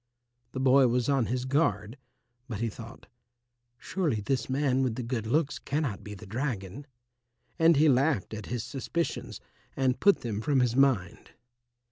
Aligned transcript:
The 0.53 0.59
boy 0.59 0.87
was 0.87 1.09
on 1.09 1.27
his 1.27 1.45
guard, 1.45 1.95
but 2.47 2.59
he 2.59 2.69
thought, 2.69 3.05
"Surely 3.77 4.19
this 4.19 4.49
man 4.49 4.81
with 4.81 4.95
the 4.95 5.03
good 5.03 5.27
looks 5.27 5.59
cannot 5.59 6.03
be 6.03 6.15
the 6.15 6.25
dragon," 6.25 6.87
and 7.59 7.75
he 7.77 7.87
laughed 7.87 8.33
at 8.33 8.47
his 8.47 8.63
suspicions 8.63 9.39
and 9.77 9.99
put 9.99 10.21
them 10.21 10.41
from 10.41 10.61
his 10.61 10.75
mind. 10.75 11.33